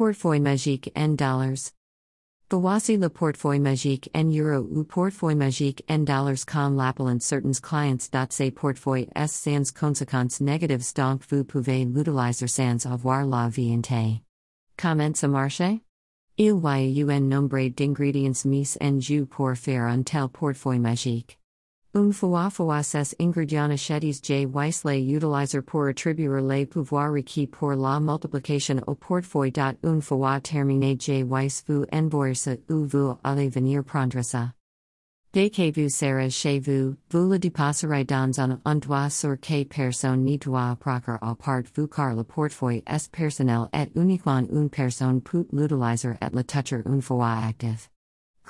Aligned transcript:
Portefeuille 0.00 0.40
magique 0.40 0.90
en 0.96 1.14
dollars. 1.14 1.72
Voici 2.50 2.96
le 2.96 3.10
portefeuille 3.10 3.60
magique 3.60 4.08
en 4.14 4.30
euro 4.30 4.66
ou 4.70 4.82
portefeuille 4.82 5.34
magique 5.34 5.84
en 5.90 5.98
dollars 5.98 6.46
comme 6.46 6.76
l'appellant 6.76 7.20
certains 7.20 7.60
clients. 7.60 7.98
Ces 8.30 8.50
portefeuilles 8.50 9.10
s 9.14 9.30
sans 9.30 9.74
conséquences 9.74 10.40
négatives 10.40 10.94
donc 10.96 11.20
vous 11.28 11.44
pouvez 11.44 11.84
l'utiliser 11.84 12.46
sans 12.46 12.86
avoir 12.86 13.26
la 13.26 13.50
ente. 13.50 14.22
Comment 14.78 15.14
ça 15.14 15.28
marche? 15.28 15.60
Il 16.38 16.60
y 16.64 17.02
a 17.02 17.14
un 17.14 17.20
nombre 17.20 17.68
d'ingrédients 17.68 18.46
mis 18.46 18.78
en 18.80 19.00
jeu 19.00 19.26
pour 19.26 19.54
faire 19.54 19.84
un 19.84 20.02
tel 20.02 20.28
portefeuille 20.28 20.78
magique. 20.78 21.39
Um, 21.92 22.12
un 22.12 22.50
fois 22.52 22.84
ces 22.84 23.16
ingrédients 23.18 23.72
achetés 23.72 24.22
j 24.22 24.46
Weisle 24.46 25.62
pour 25.62 25.88
attribuer 25.88 26.40
les 26.40 26.64
pouvoirs 26.64 27.12
requis 27.12 27.48
pour 27.48 27.74
la 27.74 27.98
multiplication 27.98 28.80
au 28.86 28.94
portefeuille. 28.94 29.52
Une 29.82 30.00
fois 30.00 30.36
um, 30.36 30.40
terminé 30.40 30.96
j 30.96 31.24
Weiss 31.24 31.64
vous 31.66 31.84
envoyer 31.92 32.60
ou 32.68 32.86
vous 32.86 33.18
allez 33.24 33.48
venir 33.48 33.82
prendre 33.82 34.22
ça. 34.22 34.52
Dès 35.32 35.50
que 35.50 35.72
vous 35.72 35.88
serez 35.88 36.30
chez 36.30 36.60
vous, 36.60 36.96
vous 37.10 37.28
le 37.28 37.40
déposerez 37.40 38.04
dans 38.04 38.38
un 38.38 38.60
endroit 38.64 39.10
sur 39.10 39.40
que 39.40 39.64
personne 39.64 40.24
ne 40.24 40.36
doit 40.36 40.76
procurer 40.76 41.18
à 41.20 41.34
part 41.34 41.62
vous 41.74 41.88
car 41.88 42.14
le 42.14 42.22
portefeuille 42.22 42.84
est 42.86 43.10
personnel 43.10 43.68
et 43.72 43.90
uniquement 43.96 44.46
une 44.48 44.70
personne 44.70 45.20
peut 45.20 45.48
l'utiliser 45.52 46.16
et 46.22 46.30
le 46.32 46.44
toucher 46.44 46.82
une 46.86 47.02
fois 47.02 47.36
actif. 47.48 47.90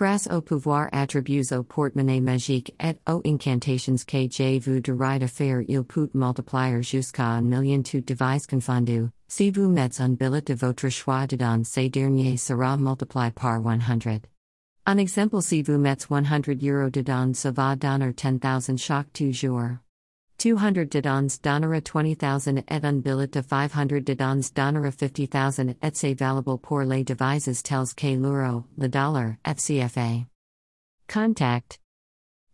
Grâce 0.01 0.29
au 0.33 0.41
pouvoir 0.41 0.89
attribués 0.93 1.53
au 1.53 1.63
porte-monnaie 1.63 2.23
magique 2.23 2.75
et 2.83 2.97
aux 3.07 3.21
incantations 3.27 3.97
que 4.07 4.31
je 4.31 4.59
vous 4.59 4.81
dirai 4.81 5.19
de 5.19 5.27
faire 5.27 5.61
il 5.69 5.85
peut 5.85 6.09
multiplier 6.15 6.83
jusqu'à 6.83 7.27
un 7.27 7.43
million 7.43 7.83
tout 7.83 8.01
device 8.01 8.47
confondu. 8.47 9.11
Si 9.29 9.51
vous 9.51 9.69
mettez 9.69 10.03
un 10.03 10.17
billet 10.17 10.41
de 10.41 10.55
votre 10.55 10.89
choix 10.89 11.27
dedans 11.27 11.63
ces 11.65 11.91
derniers 11.91 12.39
sera 12.39 12.79
multiplié 12.79 13.31
par 13.33 13.61
100. 13.63 14.23
Un 14.87 14.97
exemple 14.97 15.42
si 15.42 15.62
vous 15.62 15.77
mettez 15.77 16.07
100 16.09 16.48
euros 16.48 16.89
dedans 16.89 17.35
ça 17.35 17.51
va 17.51 17.77
donner 17.77 18.14
10,000 18.14 18.79
chaque 18.79 19.12
toujours. 19.12 19.81
200 20.41 20.88
didons 20.88 21.38
donnera 21.38 21.83
20,000 21.83 22.64
et 22.66 22.83
un 22.83 23.02
billet 23.02 23.30
de 23.30 23.42
500 23.42 24.02
didons 24.02 24.50
donnera 24.55 24.91
50,000 24.91 25.77
et 25.83 25.94
c'est 25.94 26.14
valable 26.14 26.56
pour 26.56 26.83
les 26.83 27.05
devises 27.05 27.62
tels 27.62 27.94
que 27.94 28.16
l'euro, 28.16 28.64
le 28.78 28.88
dollar, 28.88 29.36
FCFA. 29.44 30.27
Contact 31.08 31.78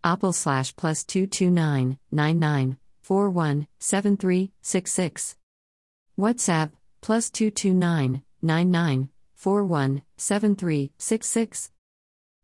Apple 0.03 0.33
slash 0.33 0.75
plus 0.75 1.05
229 1.05 1.97
99 2.11 2.77
41 3.05 3.69
7366. 3.79 5.37
WhatsApp 6.17 6.73
plus 7.01 7.31
229 7.31 8.21
99 8.43 9.09
41 9.37 10.03
7366. 10.17 11.71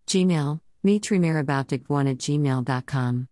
Gmail, 0.06 0.60
mitrimiraboutdic1 0.86 2.10
at 2.10 2.18
gmail.com. 2.18 3.26